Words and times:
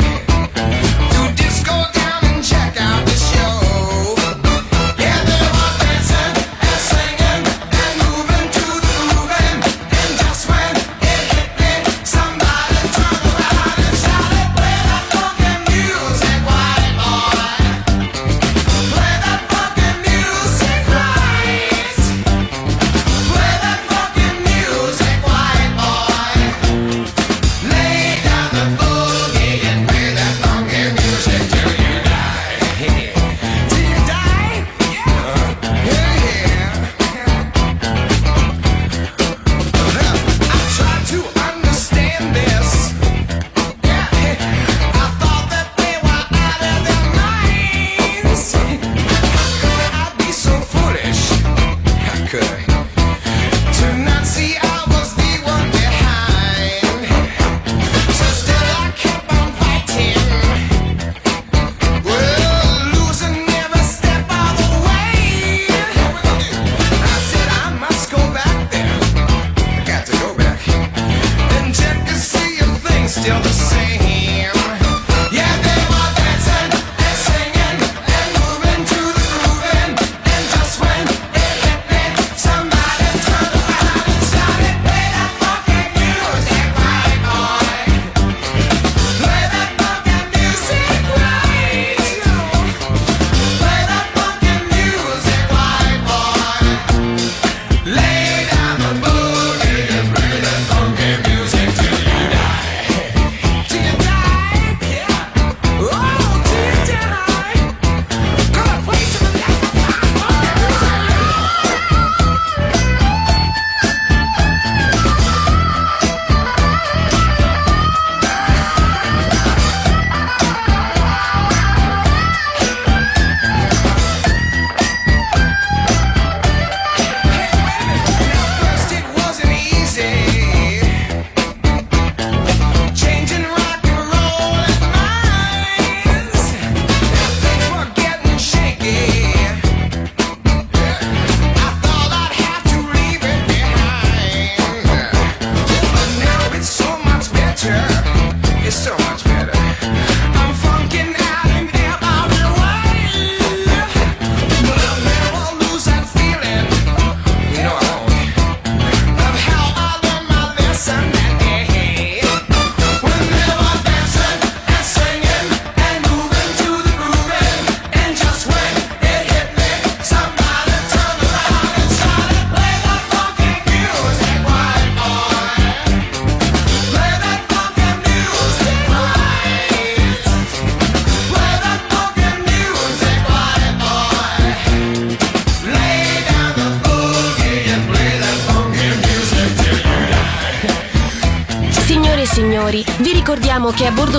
it. 0.00 0.25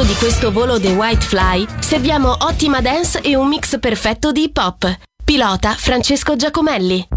Di 0.08 0.16
questo 0.16 0.54
volo 0.54 0.80
The 0.80 0.94
White 0.94 1.26
Fly 1.26 1.68
serviamo 1.80 2.30
ottima 2.30 2.80
dance 2.80 3.20
e 3.20 3.36
un 3.36 3.50
mix 3.50 3.78
perfetto 3.78 4.32
di 4.32 4.44
hip 4.44 4.58
hop. 4.58 4.98
Pilota 5.22 5.74
Francesco 5.74 6.38
Giacomelli. 6.38 7.17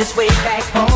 this 0.00 0.16
way 0.16 0.28
back 0.28 0.62
home. 0.72 0.89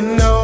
you 0.00 0.16
know 0.16 0.39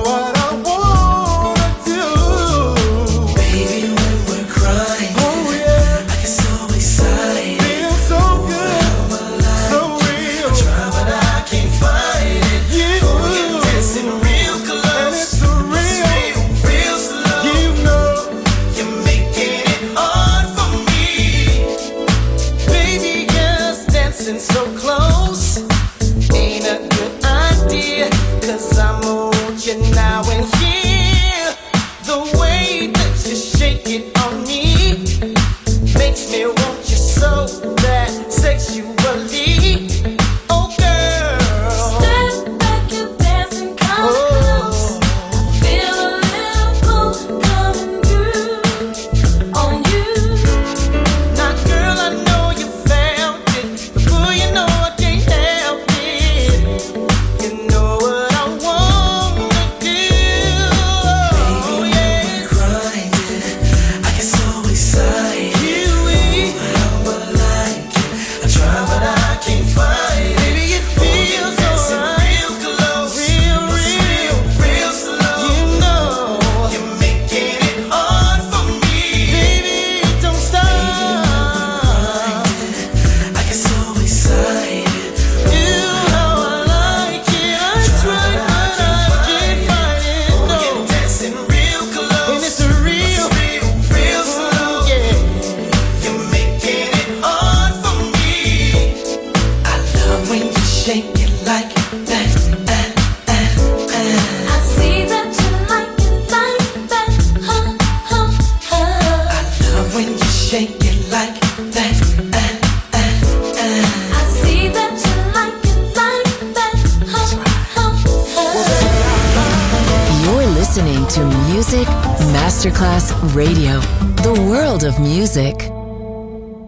Masterclass 122.66 123.12
Radio, 123.36 123.78
the 124.24 124.48
world 124.50 124.82
of 124.82 124.98
music. 124.98 125.56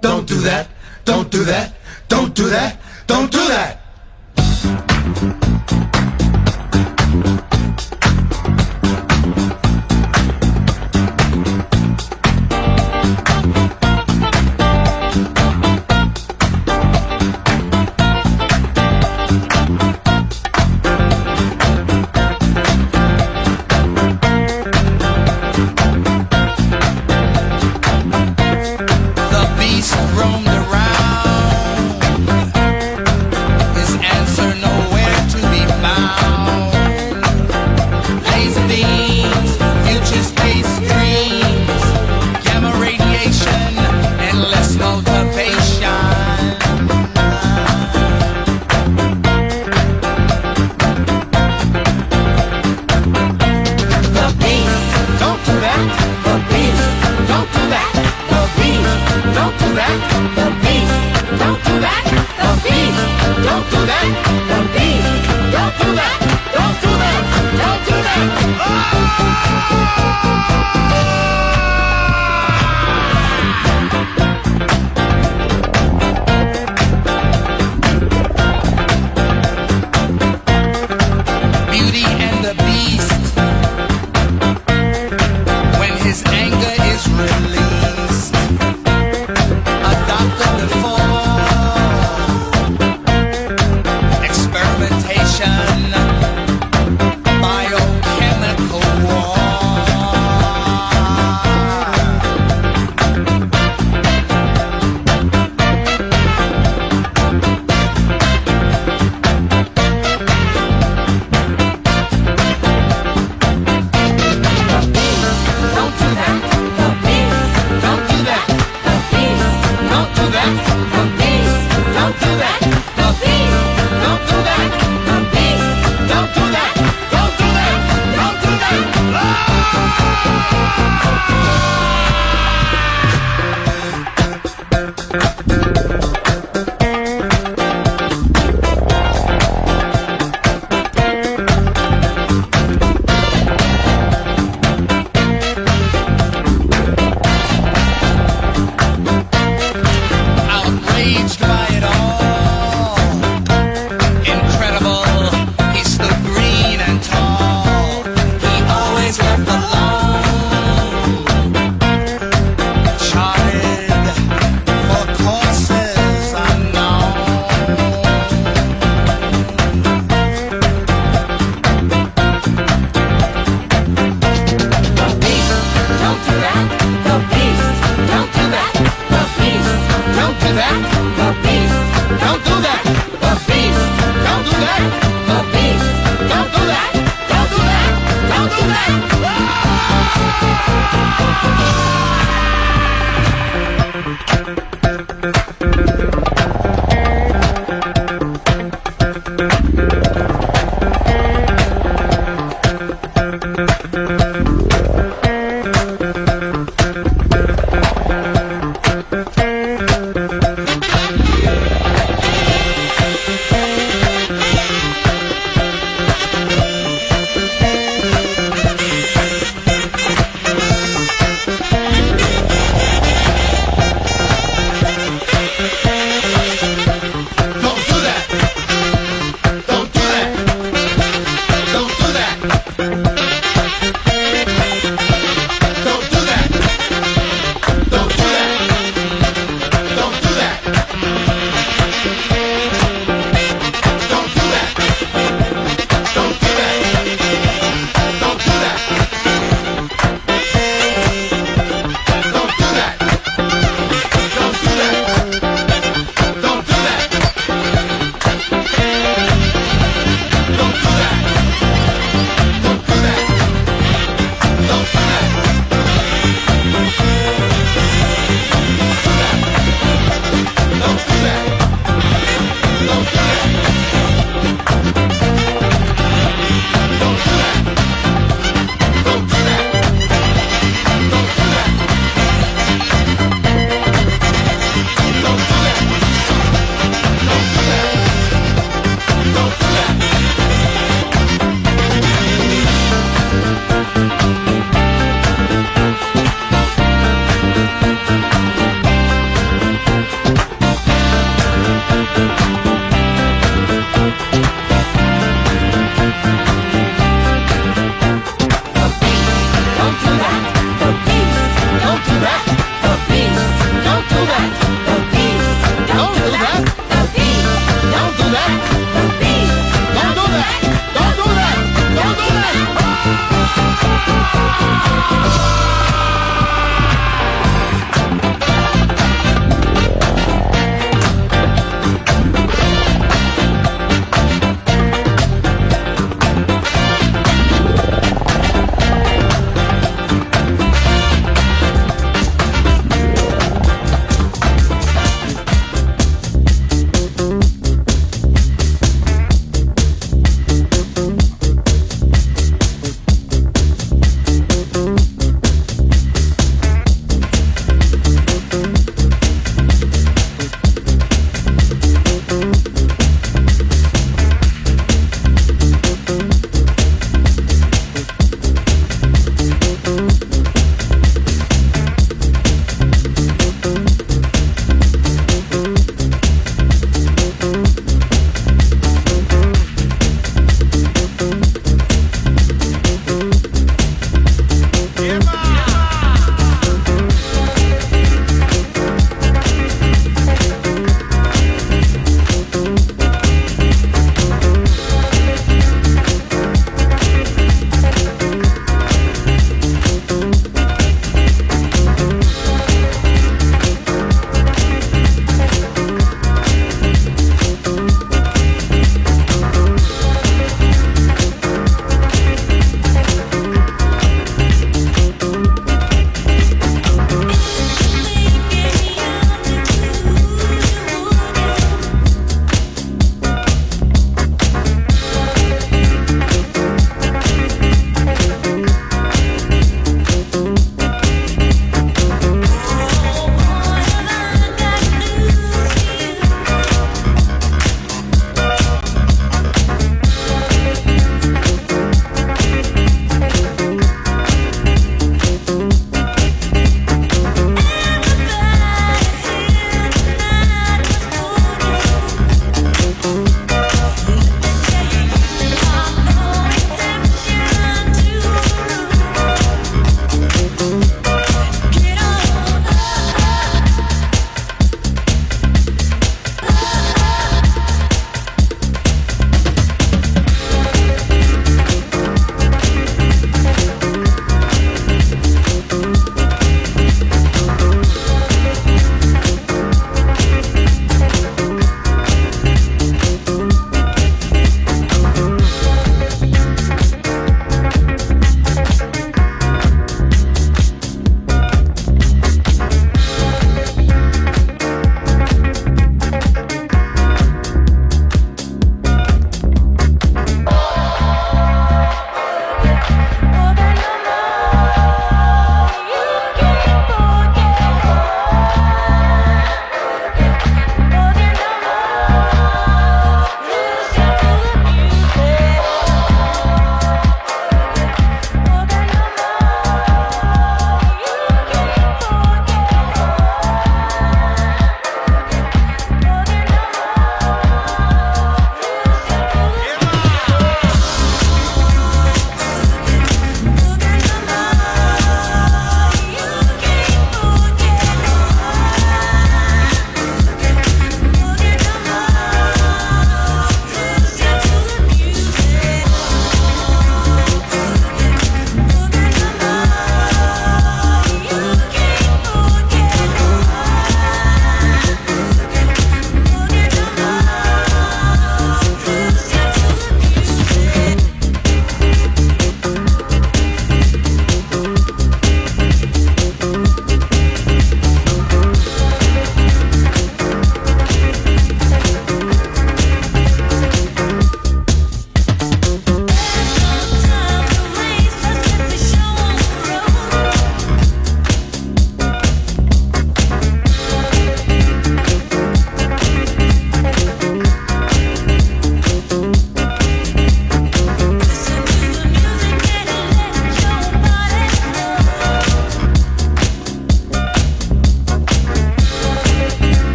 Don't 0.00 0.24
do 0.24 0.40
that. 0.42 0.68
Don't 1.04 1.28
do 1.32 1.42
that. 1.42 1.74
Don't 2.06 2.32
do 2.32 2.48
that. 2.48 2.78
Don't 3.08 3.32
do 3.32 3.48
that. 3.48 3.79